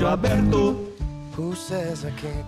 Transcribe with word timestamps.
estúdio 0.00 0.08
aberto. 0.08 0.90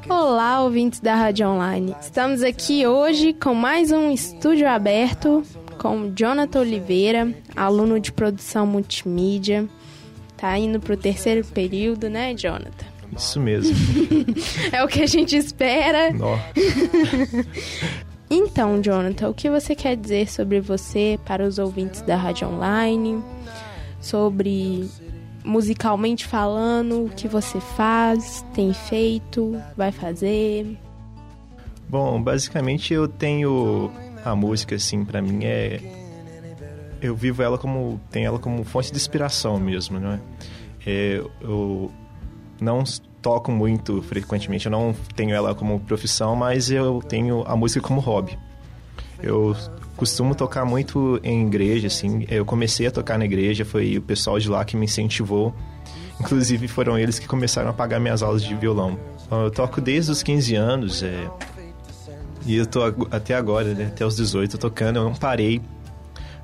Olá, 0.08 0.62
ouvintes 0.62 1.01
da 1.01 1.14
Rádio 1.14 1.46
Online. 1.46 1.95
Estamos 2.01 2.43
aqui 2.43 2.87
hoje 2.87 3.35
com 3.35 3.53
mais 3.53 3.93
um 3.93 4.11
estúdio 4.11 4.67
aberto 4.67 5.43
com 5.77 6.15
Jonathan 6.15 6.61
Oliveira, 6.61 7.35
aluno 7.54 8.01
de 8.01 8.11
produção 8.11 8.67
multimídia. 8.67 9.69
Tá 10.38 10.56
indo 10.56 10.80
pro 10.80 10.96
terceiro 10.96 11.46
período, 11.46 12.08
né, 12.08 12.35
Jonathan? 12.35 12.87
Isso 13.15 13.38
mesmo. 13.38 13.76
é 14.72 14.82
o 14.82 14.88
que 14.88 15.03
a 15.03 15.06
gente 15.06 15.37
espera. 15.37 16.10
Nó. 16.10 16.38
então, 18.30 18.80
Jonathan, 18.80 19.28
o 19.28 19.34
que 19.34 19.50
você 19.50 19.74
quer 19.74 19.95
dizer 19.95 20.30
sobre 20.30 20.59
você 20.59 21.20
para 21.27 21.46
os 21.46 21.59
ouvintes 21.59 22.00
da 22.00 22.16
Rádio 22.16 22.48
Online? 22.48 23.23
Sobre 24.00 24.88
musicalmente 25.45 26.27
falando, 26.27 27.05
o 27.05 27.09
que 27.09 27.27
você 27.29 27.61
faz, 27.61 28.45
tem 28.55 28.73
feito, 28.73 29.61
vai 29.77 29.93
fazer? 29.93 30.79
Bom, 31.89 32.23
basicamente 32.23 32.95
eu 32.95 33.07
tenho 33.09 33.91
a 34.25 34.35
música 34.35 34.77
assim 34.77 35.05
para 35.05 35.21
mim 35.21 35.45
é 35.45 35.80
eu 37.02 37.16
vivo 37.16 37.43
ela 37.43 37.59
como 37.59 38.01
tenho 38.11 38.27
ela 38.27 38.39
como 38.39 38.63
fonte 38.65 38.93
de 38.93 38.97
inspiração 38.97 39.59
mesmo, 39.59 39.99
não 39.99 40.13
é? 40.13 40.21
é 40.87 41.25
eu 41.41 41.91
não 42.61 42.85
toco 43.21 43.51
muito 43.51 44.01
frequentemente, 44.02 44.66
eu 44.66 44.73
não 44.73 44.95
tenho 45.15 45.35
ela 45.35 45.55
como 45.55 45.80
profissão, 45.80 46.37
mas 46.37 46.71
eu 46.71 47.02
tenho 47.02 47.43
a 47.47 47.57
música 47.57 47.80
como 47.87 48.01
hobby. 48.01 48.38
Eu 49.21 49.57
costumo 50.02 50.34
tocar 50.34 50.65
muito 50.65 51.20
em 51.23 51.47
igreja, 51.47 51.87
assim. 51.87 52.27
Eu 52.29 52.45
comecei 52.45 52.88
a 52.88 52.91
tocar 52.91 53.16
na 53.16 53.24
igreja, 53.24 53.65
foi 53.65 53.98
o 53.98 54.02
pessoal 54.02 54.37
de 54.37 54.51
lá 54.51 54.65
que 54.65 54.77
me 54.77 54.87
incentivou. 54.87 55.55
Inclusive 56.19 56.66
foram 56.66 56.98
eles 56.98 57.20
que 57.20 57.29
começaram 57.29 57.71
a 57.71 57.73
pagar 57.73 58.01
minhas 58.01 58.21
aulas 58.21 58.43
de 58.43 58.52
violão. 58.52 58.99
Eu 59.30 59.49
toco 59.49 59.80
desde 59.80 60.10
os 60.10 60.21
15 60.21 60.57
anos, 60.57 61.02
é... 61.04 61.30
e 62.45 62.57
eu 62.57 62.66
tô 62.66 62.82
até 63.12 63.37
agora, 63.37 63.73
né? 63.74 63.87
até 63.87 64.04
os 64.04 64.16
18 64.16 64.58
tocando, 64.58 64.96
eu 64.96 65.04
não 65.04 65.14
parei. 65.14 65.62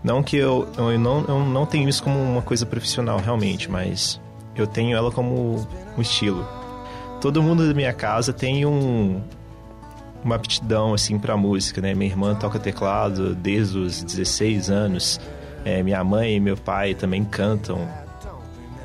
Não 0.05 0.23
que 0.23 0.37
eu, 0.37 0.69
eu, 0.77 0.97
não, 0.97 1.25
eu 1.27 1.45
não 1.45 1.67
tenho 1.67 1.89
isso 1.89 2.01
como 2.01 2.17
uma 2.17 2.43
coisa 2.43 2.65
profissional 2.65 3.19
realmente, 3.19 3.69
mas 3.69 4.21
eu 4.55 4.69
tenho 4.69 4.97
ela 4.97 5.11
como 5.11 5.67
um 5.97 6.01
estilo. 6.01 6.47
Todo 7.21 7.43
mundo 7.43 7.67
da 7.67 7.75
minha 7.75 7.93
casa 7.93 8.33
tem 8.33 8.65
um, 8.65 9.21
uma 10.25 10.35
aptidão 10.35 10.95
assim 10.95 11.19
para 11.19 11.37
música, 11.37 11.81
né? 11.81 11.95
Minha 11.95 12.11
irmã 12.11 12.35
toca 12.35 12.59
teclado 12.59 13.35
desde 13.35 13.79
os 13.79 14.03
16 14.03 14.71
anos. 14.71 15.21
É, 15.65 15.83
minha 15.83 16.03
mãe 16.03 16.37
e 16.37 16.41
meu 16.41 16.57
pai 16.57 16.95
também 16.95 17.25
cantam. 17.25 17.89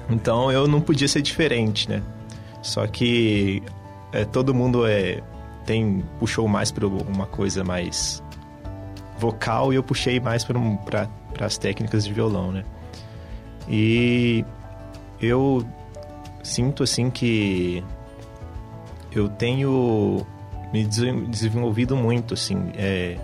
Então 0.09 0.51
eu 0.51 0.67
não 0.67 0.81
podia 0.81 1.07
ser 1.07 1.21
diferente, 1.21 1.89
né? 1.89 2.01
Só 2.61 2.85
que 2.87 3.61
é, 4.11 4.25
todo 4.25 4.53
mundo 4.53 4.85
é 4.85 5.21
tem 5.65 6.03
puxou 6.19 6.47
mais 6.47 6.71
para 6.71 6.85
uma 6.85 7.25
coisa 7.25 7.63
mais 7.63 8.21
vocal 9.17 9.71
e 9.71 9.77
eu 9.77 9.83
puxei 9.83 10.19
mais 10.19 10.43
para 10.43 10.59
um, 10.59 10.77
as 11.39 11.57
técnicas 11.57 12.05
de 12.05 12.13
violão, 12.13 12.51
né? 12.51 12.63
E 13.69 14.43
eu 15.21 15.65
sinto 16.43 16.83
assim 16.83 17.09
que 17.09 17.83
eu 19.11 19.29
tenho 19.29 20.25
me 20.73 20.83
desenvolvido 20.83 21.95
muito, 21.95 22.33
assim, 22.33 22.57
é, 22.75 23.15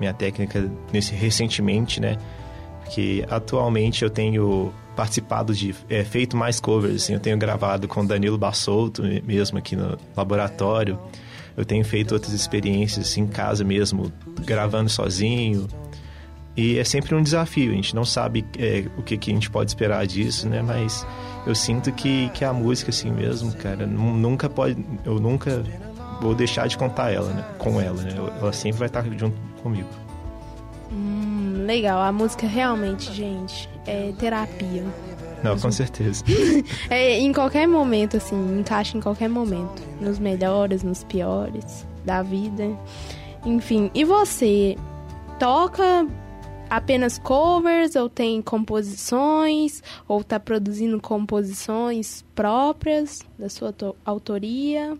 minha 0.00 0.14
técnica 0.14 0.70
nesse 0.90 1.14
recentemente, 1.14 2.00
né? 2.00 2.16
Porque 2.82 3.24
atualmente 3.30 4.02
eu 4.02 4.08
tenho 4.08 4.72
participado 4.96 5.54
de 5.54 5.74
é, 5.90 6.02
feito 6.02 6.36
mais 6.36 6.58
covers, 6.58 7.04
assim, 7.04 7.12
eu 7.12 7.20
tenho 7.20 7.36
gravado 7.36 7.86
com 7.86 8.04
Danilo 8.04 8.38
Bassolto 8.38 9.02
mesmo 9.24 9.58
aqui 9.58 9.76
no 9.76 9.98
laboratório. 10.16 10.98
Eu 11.56 11.64
tenho 11.64 11.84
feito 11.84 12.12
outras 12.12 12.32
experiências 12.32 13.06
assim, 13.06 13.22
em 13.22 13.26
casa 13.26 13.62
mesmo, 13.62 14.10
gravando 14.46 14.88
sozinho. 14.88 15.68
E 16.56 16.78
é 16.78 16.84
sempre 16.84 17.14
um 17.14 17.22
desafio, 17.22 17.72
a 17.72 17.74
gente 17.74 17.94
não 17.94 18.04
sabe 18.04 18.44
é, 18.58 18.84
o 18.96 19.02
que, 19.02 19.16
que 19.18 19.30
a 19.30 19.34
gente 19.34 19.50
pode 19.50 19.70
esperar 19.70 20.06
disso, 20.06 20.48
né? 20.48 20.62
Mas 20.62 21.06
eu 21.46 21.54
sinto 21.54 21.92
que, 21.92 22.30
que 22.30 22.44
a 22.44 22.52
música 22.52 22.90
assim 22.90 23.10
mesmo, 23.10 23.52
cara, 23.52 23.86
nunca 23.86 24.48
pode. 24.48 24.76
Eu 25.04 25.20
nunca 25.20 25.62
vou 26.20 26.34
deixar 26.34 26.68
de 26.68 26.76
contar 26.76 27.10
ela, 27.10 27.32
né? 27.32 27.44
Com 27.58 27.80
ela, 27.80 28.02
né? 28.02 28.14
Ela 28.40 28.52
sempre 28.52 28.78
vai 28.78 28.88
estar 28.88 29.04
junto 29.16 29.36
comigo. 29.62 29.88
Hum, 30.92 31.64
legal. 31.66 32.00
A 32.00 32.12
música 32.12 32.46
realmente, 32.46 33.12
gente, 33.12 33.68
é 33.86 34.12
terapia. 34.18 34.84
Não, 35.42 35.58
com 35.58 35.70
certeza. 35.72 36.22
é, 36.90 37.18
em 37.18 37.32
qualquer 37.32 37.66
momento, 37.66 38.16
assim, 38.16 38.58
encaixa 38.58 38.96
em 38.96 39.00
qualquer 39.00 39.28
momento. 39.28 39.82
Nos 40.00 40.18
melhores, 40.18 40.82
nos 40.82 41.04
piores 41.04 41.86
da 42.04 42.22
vida. 42.22 42.64
Enfim, 43.44 43.90
e 43.94 44.04
você 44.04 44.76
toca 45.38 46.06
apenas 46.68 47.18
covers 47.18 47.96
ou 47.96 48.08
tem 48.08 48.40
composições 48.42 49.82
ou 50.06 50.22
tá 50.22 50.38
produzindo 50.38 51.00
composições 51.00 52.24
próprias 52.34 53.22
da 53.38 53.48
sua 53.48 53.74
autoria? 54.04 54.96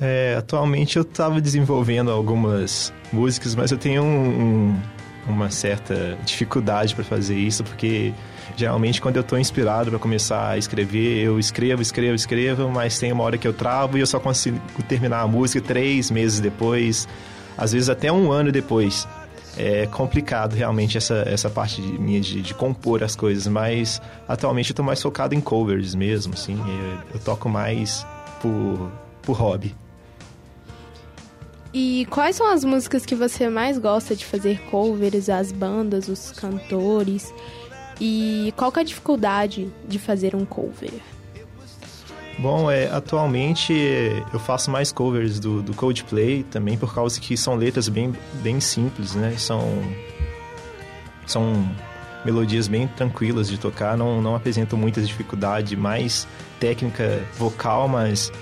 É, 0.00 0.36
atualmente 0.38 0.96
eu 0.96 1.02
estava 1.02 1.40
desenvolvendo 1.40 2.10
algumas 2.10 2.92
músicas, 3.12 3.54
mas 3.54 3.72
eu 3.72 3.78
tenho 3.78 4.02
um, 4.04 4.06
um, 4.06 4.82
uma 5.26 5.50
certa 5.50 6.16
dificuldade 6.24 6.94
para 6.94 7.02
fazer 7.02 7.36
isso, 7.36 7.64
porque 7.64 8.14
geralmente 8.56 9.00
quando 9.00 9.16
eu 9.16 9.22
estou 9.22 9.38
inspirado 9.38 9.90
para 9.90 9.98
começar 9.98 10.50
a 10.50 10.58
escrever, 10.58 11.24
eu 11.24 11.38
escrevo, 11.38 11.82
escrevo, 11.82 12.14
escrevo, 12.14 12.68
mas 12.68 12.96
tem 12.98 13.10
uma 13.10 13.24
hora 13.24 13.36
que 13.36 13.46
eu 13.46 13.52
travo 13.52 13.98
e 13.98 14.00
eu 14.00 14.06
só 14.06 14.20
consigo 14.20 14.60
terminar 14.88 15.20
a 15.20 15.26
música 15.26 15.60
três 15.60 16.12
meses 16.12 16.38
depois, 16.38 17.08
às 17.56 17.72
vezes 17.72 17.88
até 17.88 18.12
um 18.12 18.30
ano 18.30 18.52
depois. 18.52 19.06
É 19.56 19.86
complicado 19.86 20.54
realmente 20.54 20.96
essa, 20.96 21.24
essa 21.26 21.50
parte 21.50 21.82
de, 21.82 21.98
minha 21.98 22.20
de, 22.20 22.40
de 22.40 22.54
compor 22.54 23.02
as 23.02 23.16
coisas, 23.16 23.48
mas 23.48 24.00
atualmente 24.28 24.70
eu 24.70 24.72
estou 24.72 24.84
mais 24.84 25.02
focado 25.02 25.34
em 25.34 25.40
covers 25.40 25.96
mesmo, 25.96 26.34
assim, 26.34 26.56
eu, 26.56 27.14
eu 27.14 27.20
toco 27.20 27.48
mais 27.48 28.06
por, 28.40 28.92
por 29.22 29.32
hobby. 29.32 29.74
E 31.72 32.06
quais 32.10 32.36
são 32.36 32.50
as 32.50 32.64
músicas 32.64 33.04
que 33.04 33.14
você 33.14 33.48
mais 33.48 33.78
gosta 33.78 34.16
de 34.16 34.24
fazer 34.24 34.60
covers, 34.70 35.28
as 35.28 35.52
bandas, 35.52 36.08
os 36.08 36.32
cantores? 36.32 37.32
E 38.00 38.52
qual 38.56 38.72
é 38.76 38.80
a 38.80 38.82
dificuldade 38.82 39.68
de 39.86 39.98
fazer 39.98 40.34
um 40.34 40.44
cover? 40.44 40.92
Bom, 42.38 42.70
é, 42.70 42.86
atualmente 42.86 43.72
eu 44.32 44.38
faço 44.38 44.70
mais 44.70 44.92
covers 44.92 45.40
do, 45.40 45.60
do 45.60 45.74
Coldplay 45.74 46.44
também 46.44 46.78
por 46.78 46.94
causa 46.94 47.20
que 47.20 47.36
são 47.36 47.56
letras 47.56 47.88
bem, 47.88 48.14
bem 48.34 48.60
simples, 48.60 49.16
né? 49.16 49.34
São, 49.36 49.60
são 51.26 51.68
melodias 52.24 52.68
bem 52.68 52.86
tranquilas 52.86 53.48
de 53.48 53.58
tocar, 53.58 53.96
não, 53.96 54.22
não 54.22 54.36
apresentam 54.36 54.78
muita 54.78 55.00
dificuldade, 55.02 55.76
mais 55.76 56.28
técnica 56.60 57.20
vocal, 57.36 57.88
mas 57.88 58.32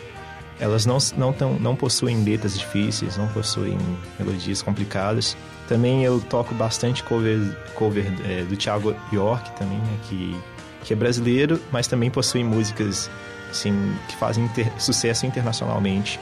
elas 0.58 0.86
não, 0.86 0.98
não, 1.16 1.32
tão, 1.32 1.54
não 1.58 1.76
possuem 1.76 2.22
letras 2.24 2.58
difíceis, 2.58 3.16
não 3.16 3.28
possuem 3.28 3.78
melodias 4.18 4.62
complicadas. 4.62 5.36
Também 5.68 6.04
eu 6.04 6.20
toco 6.20 6.54
bastante 6.54 7.02
cover, 7.02 7.38
cover 7.74 8.06
é, 8.24 8.42
do 8.42 8.56
Thiago 8.56 8.94
York 9.12 9.50
também, 9.58 9.78
né, 9.78 9.98
que, 10.08 10.36
que 10.84 10.92
é 10.92 10.96
brasileiro, 10.96 11.60
mas 11.70 11.86
também 11.86 12.10
possui 12.10 12.44
músicas 12.44 13.10
assim, 13.50 13.94
que 14.08 14.16
fazem 14.16 14.44
inter, 14.44 14.70
sucesso 14.80 15.26
internacionalmente. 15.26 16.20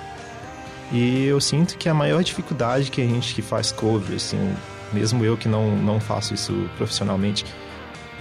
E 0.92 1.24
eu 1.24 1.40
sinto 1.40 1.76
que 1.76 1.88
a 1.88 1.94
maior 1.94 2.22
dificuldade 2.22 2.90
que 2.90 3.00
a 3.00 3.06
gente 3.06 3.34
que 3.34 3.42
faz 3.42 3.72
cover, 3.72 4.16
assim, 4.16 4.54
mesmo 4.92 5.24
eu 5.24 5.36
que 5.36 5.48
não, 5.48 5.76
não 5.76 6.00
faço 6.00 6.34
isso 6.34 6.68
profissionalmente, 6.76 7.44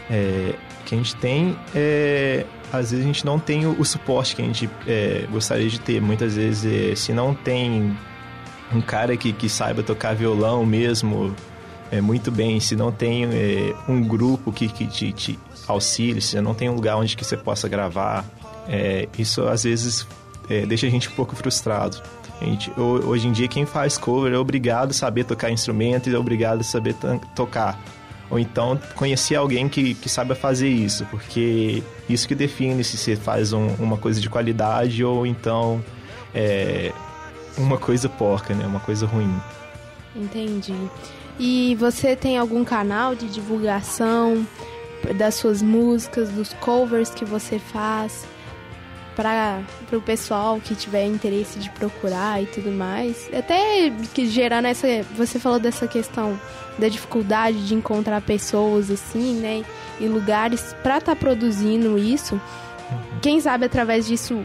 é, 0.09 0.56
que 0.85 0.95
a 0.95 0.97
gente 0.97 1.16
tem 1.16 1.57
é 1.74 2.45
às 2.74 2.89
vezes 2.89 3.06
a 3.06 3.07
gente 3.07 3.24
não 3.24 3.38
tem 3.38 3.68
o, 3.68 3.80
o 3.80 3.85
suporte 3.85 4.35
que 4.35 4.41
a 4.41 4.45
gente 4.45 4.68
é, 4.88 5.27
gostaria 5.31 5.69
de 5.69 5.80
ter. 5.80 6.01
Muitas 6.01 6.35
vezes, 6.35 6.91
é, 6.91 6.95
se 6.95 7.13
não 7.13 7.35
tem 7.35 7.95
um 8.74 8.81
cara 8.81 9.15
que, 9.15 9.31
que 9.31 9.47
saiba 9.47 9.83
tocar 9.83 10.15
violão 10.15 10.65
mesmo 10.65 11.35
é, 11.91 12.01
muito 12.01 12.31
bem, 12.31 12.59
se 12.59 12.75
não 12.75 12.91
tem 12.91 13.25
é, 13.25 13.75
um 13.88 14.01
grupo 14.01 14.51
que, 14.51 14.68
que 14.68 14.88
te, 14.88 15.13
te 15.13 15.39
auxilie, 15.68 16.19
se 16.19 16.41
não 16.41 16.56
tem 16.56 16.68
um 16.68 16.74
lugar 16.74 16.97
onde 16.97 17.15
que 17.15 17.24
você 17.24 17.38
possa 17.38 17.69
gravar, 17.69 18.25
é, 18.68 19.07
isso 19.19 19.44
às 19.44 19.63
vezes 19.63 20.07
é, 20.50 20.65
deixa 20.65 20.88
a 20.88 20.89
gente 20.89 21.07
um 21.09 21.12
pouco 21.12 21.36
frustrado. 21.36 22.01
Gente, 22.41 22.71
hoje 22.77 23.27
em 23.27 23.31
dia, 23.31 23.47
quem 23.47 23.65
faz 23.65 23.97
cover 23.97 24.33
é 24.33 24.38
obrigado 24.38 24.89
a 24.89 24.94
saber 24.94 25.24
tocar 25.24 25.51
instrumento 25.51 26.09
e 26.09 26.15
é 26.15 26.18
obrigado 26.18 26.62
a 26.62 26.63
saber 26.63 26.95
tocar 27.36 27.79
ou 28.33 28.39
então 28.39 28.80
conhecer 28.95 29.35
alguém 29.35 29.69
que, 29.69 29.94
que 29.94 30.09
saiba 30.09 30.33
fazer 30.33 30.68
isso, 30.68 31.06
porque 31.12 31.83
isso 32.09 32.27
que 32.27 32.33
define 32.33 32.83
se 32.83 32.97
você 32.97 33.15
faz 33.15 33.53
um, 33.53 33.68
uma 33.75 33.95
coisa 33.95 34.19
de 34.19 34.27
qualidade 34.27 35.06
ou 35.06 35.24
então 35.24 35.83
é, 36.33 36.91
uma 37.56 37.77
coisa 37.77 38.09
porca, 38.09 38.56
né? 38.56 38.65
Uma 38.65 38.80
coisa 38.80 39.06
ruim. 39.06 39.31
Entendi. 40.15 40.74
E 41.39 41.75
você 41.75 42.15
tem 42.15 42.39
algum 42.39 42.65
canal 42.65 43.13
de 43.13 43.27
divulgação 43.27 44.47
das 45.15 45.36
suas 45.36 45.62
músicas, 45.62 46.29
dos 46.29 46.53
covers 46.53 47.12
que 47.12 47.25
você 47.25 47.59
faz? 47.59 48.25
Para 49.15 49.62
o 49.92 50.01
pessoal 50.01 50.60
que 50.60 50.75
tiver 50.75 51.06
interesse 51.06 51.60
de 51.60 51.69
procurar 51.69 52.42
e 52.42 52.45
tudo 52.45 52.71
mais. 52.71 53.30
Até 53.33 53.92
que 54.13 54.27
gerando 54.27 54.65
essa. 54.65 54.88
Você 55.15 55.39
falou 55.39 55.60
dessa 55.60 55.88
questão 55.88 56.39
da 56.77 56.88
dificuldade 56.88 57.68
de 57.68 57.75
encontrar 57.75 58.21
pessoas 58.21 58.89
assim, 58.89 59.36
né? 59.36 59.63
E 60.00 60.07
lugares 60.07 60.75
para 60.81 60.98
estar 60.98 61.13
tá 61.13 61.15
produzindo 61.15 61.98
isso. 61.98 62.39
Quem 63.21 63.39
sabe 63.39 63.65
através 63.65 64.06
disso 64.06 64.44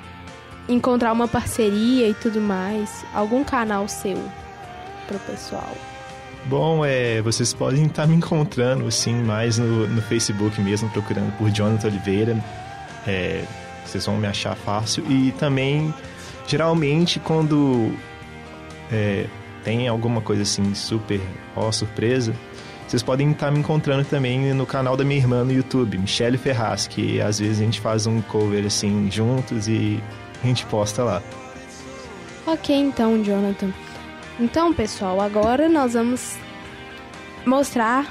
encontrar 0.69 1.12
uma 1.12 1.26
parceria 1.26 2.09
e 2.09 2.15
tudo 2.15 2.41
mais. 2.41 3.05
Algum 3.15 3.43
canal 3.43 3.88
seu 3.88 4.23
pro 5.06 5.19
pessoal. 5.20 5.75
Bom, 6.44 6.85
é, 6.85 7.20
vocês 7.23 7.53
podem 7.53 7.87
estar 7.87 8.03
tá 8.03 8.09
me 8.09 8.17
encontrando, 8.17 8.91
sim, 8.91 9.15
mais 9.15 9.59
no, 9.59 9.87
no 9.87 10.00
Facebook 10.03 10.61
mesmo, 10.61 10.88
procurando 10.91 11.37
por 11.37 11.50
Jonathan 11.50 11.88
Oliveira. 11.88 12.44
É, 13.06 13.44
vocês 13.88 14.06
vão 14.06 14.17
me 14.17 14.26
achar 14.26 14.55
fácil. 14.55 15.05
E 15.11 15.32
também, 15.32 15.93
geralmente, 16.46 17.19
quando 17.19 17.93
é, 18.90 19.26
tem 19.64 19.88
alguma 19.88 20.20
coisa 20.20 20.43
assim 20.43 20.75
super, 20.75 21.20
ó, 21.56 21.70
surpresa, 21.73 22.35
vocês 22.87 23.02
podem 23.02 23.31
estar 23.32 23.50
me 23.50 23.58
encontrando 23.58 24.05
também 24.05 24.55
no 24.55 24.64
canal 24.64 24.96
da 24.96 25.05
minha 25.05 25.20
irmã 25.20 25.44
no 25.44 25.52
YouTube, 25.52 25.99
Michelle 25.99 26.38
Ferraz, 26.38 26.87
que 26.87 27.20
às 27.20 27.38
vezes 27.38 27.61
a 27.61 27.64
gente 27.64 27.81
faz 27.81 28.06
um 28.06 28.23
cover 28.23 28.64
assim 28.64 29.11
juntos 29.11 29.69
e 29.69 30.02
a 30.43 30.46
gente 30.46 30.64
posta 30.67 31.05
lá. 31.05 31.23
Ok, 32.46 32.75
então, 32.75 33.23
Jonathan. 33.23 33.70
Então, 34.41 34.73
pessoal, 34.73 35.20
agora 35.20 35.69
nós 35.69 35.93
vamos 35.93 36.38
mostrar, 37.44 38.06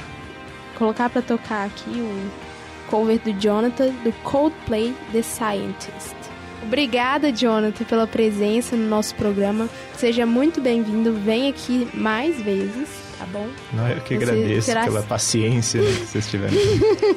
colocar 0.77 1.09
para 1.09 1.23
tocar 1.23 1.65
aqui 1.65 1.89
o 1.89 2.46
cover 2.89 3.19
do 3.19 3.33
Jonathan 3.33 3.89
do 4.03 4.11
Coldplay 4.23 4.93
The 5.11 5.21
Scientist. 5.21 6.15
Obrigada, 6.63 7.31
Jonathan, 7.31 7.85
pela 7.85 8.07
presença 8.07 8.75
no 8.75 8.87
nosso 8.87 9.15
programa. 9.15 9.69
Seja 9.95 10.25
muito 10.25 10.59
bem-vindo. 10.59 11.13
Vem 11.13 11.47
aqui 11.47 11.87
mais 11.93 12.41
vezes, 12.41 12.89
tá 13.17 13.25
bom? 13.25 13.47
Não, 13.71 13.87
eu 13.87 14.01
que 14.01 14.15
agradeço 14.15 14.65
será... 14.65 14.83
pela 14.83 15.01
paciência 15.01 15.81
que 15.81 16.05
vocês 16.05 16.29
tiveram. 16.29 16.57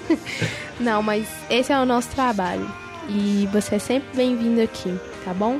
Não, 0.78 1.02
mas 1.02 1.26
esse 1.49 1.73
é 1.73 1.81
o 1.81 1.84
nosso 1.84 2.11
trabalho. 2.11 2.70
E 3.08 3.49
você 3.52 3.75
é 3.75 3.78
sempre 3.78 4.16
bem-vindo 4.16 4.61
aqui, 4.61 4.94
tá 5.25 5.34
bom? 5.34 5.58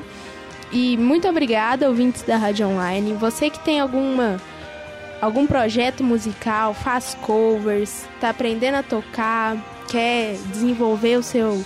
E 0.71 0.97
muito 0.97 1.29
obrigada, 1.29 1.89
ouvintes 1.89 2.23
da 2.23 2.37
Rádio 2.37 2.69
Online. 2.69 3.15
Você 3.15 3.51
que 3.51 3.59
tem 3.59 3.81
alguma 3.81 4.41
algum 5.21 5.47
projeto 5.47 6.03
musical, 6.03 6.73
faz 6.73 7.17
covers, 7.21 8.07
tá 8.21 8.31
aprendendo 8.31 8.77
a 8.77 8.83
tocar, 8.83 9.57
quer 9.91 10.37
desenvolver 10.53 11.17
o 11.17 11.23
seu, 11.23 11.63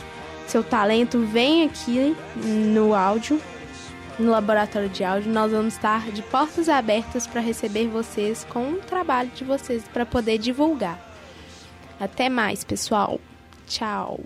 seu 0.49 0.65
talento, 0.65 1.21
vem 1.21 1.63
aqui 1.63 2.17
no 2.35 2.95
áudio, 2.95 3.41
no 4.19 4.31
laboratório 4.31 4.89
de 4.89 5.05
áudio. 5.05 5.31
Nós 5.31 5.53
vamos 5.53 5.75
estar 5.75 6.11
de 6.11 6.23
portas 6.23 6.69
abertas 6.69 7.27
para 7.27 7.41
receber 7.41 7.87
vocês 7.87 8.45
com 8.49 8.73
o 8.73 8.77
trabalho 8.77 9.31
de 9.35 9.45
vocês 9.45 9.85
para 9.93 10.07
poder 10.07 10.39
divulgar. 10.39 10.99
Até 12.01 12.29
mais, 12.29 12.65
pessoal. 12.65 13.21
Tchau. 13.67 14.19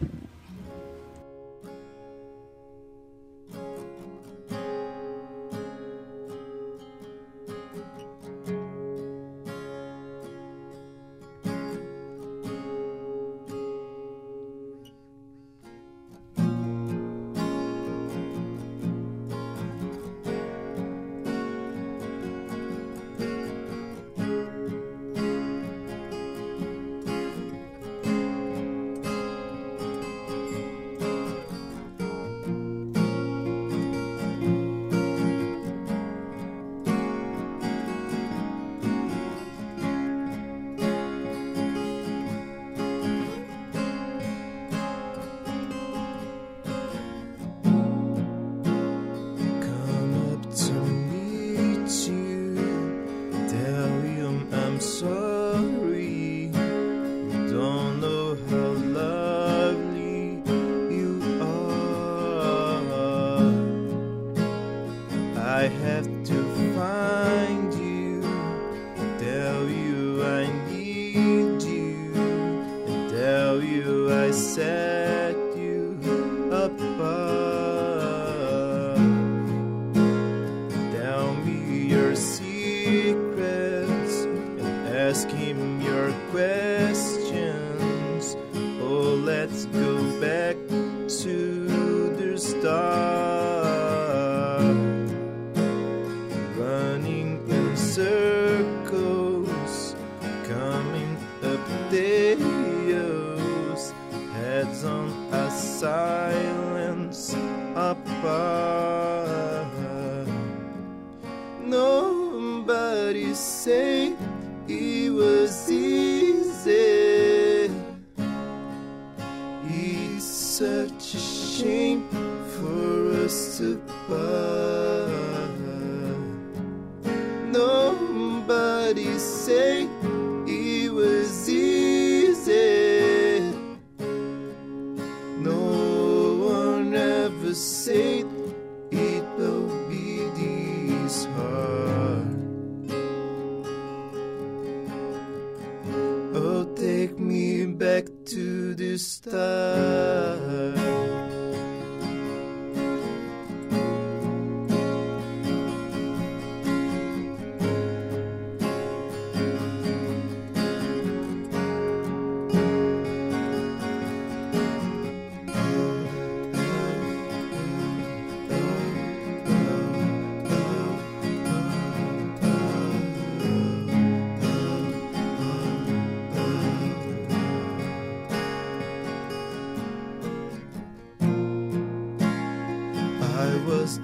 silence 105.79 107.35
above. 107.77 109.08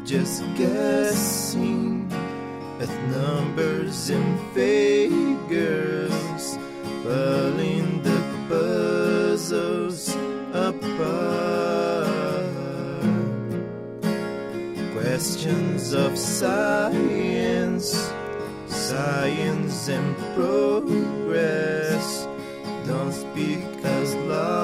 Just 0.04 0.42
guessing 0.54 2.08
at 2.80 2.88
numbers 3.10 4.10
and 4.10 4.40
figures, 4.54 6.58
pulling 7.02 8.02
the 8.02 8.20
puzzles 8.48 10.14
apart. 10.52 11.44
questions 15.14 15.94
of 15.94 16.18
science, 16.18 18.12
science 18.66 19.88
and 19.88 20.16
progress. 20.34 22.26
Don't 22.86 23.12
speak 23.12 23.60
as 23.84 24.14
loud 24.16 24.63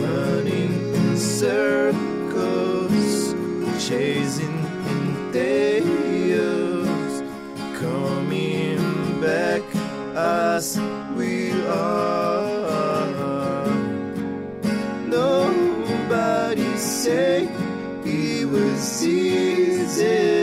running 0.00 0.72
in 0.94 1.16
circles, 1.16 3.08
chasing 3.86 4.58
in 4.92 5.32
chaos, 5.32 7.22
coming 7.80 9.20
back 9.20 9.62
as 10.16 10.78
we 11.16 11.52
are. 11.66 12.36
Nobody 15.06 16.76
say 16.76 17.48
it 18.04 18.48
was 18.48 19.04
easy. 19.06 20.36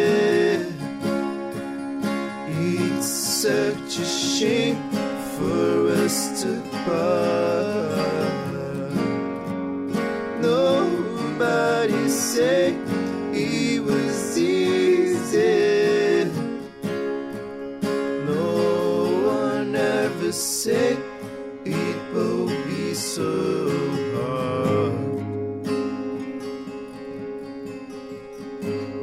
It's 2.65 3.08
such 3.08 4.00
a 4.00 4.05
shame 4.05 5.02
for 5.43 5.89
us 6.05 6.41
to 6.41 6.51
part. 6.85 8.33
Nobody 10.41 12.07
say 12.09 12.75
it 13.33 13.83
was 13.83 14.38
easy. 14.38 16.25
No 18.33 18.47
one 19.41 19.75
ever 19.75 20.31
said 20.31 20.97
it 21.65 21.97
will 22.13 22.47
be 22.69 22.93
so 22.93 23.31
hard. 24.15 24.95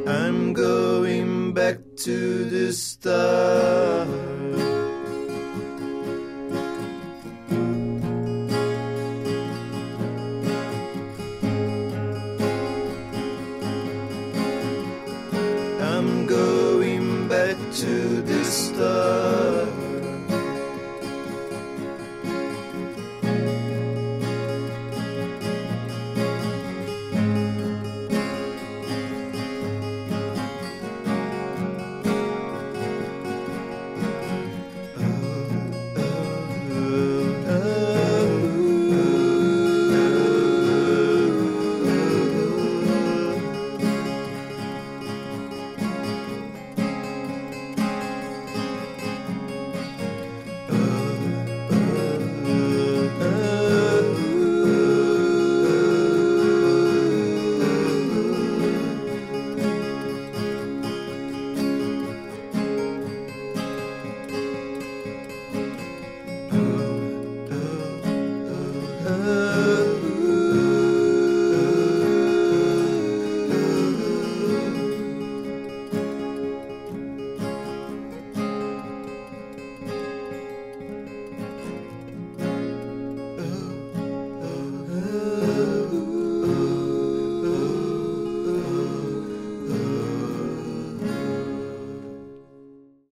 I'm 0.09 0.52
going 0.54 1.52
back 1.52 1.78
to 2.06 2.16
the 2.54 2.73
start. 2.73 3.69